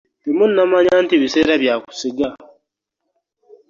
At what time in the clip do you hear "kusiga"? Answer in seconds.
1.83-2.27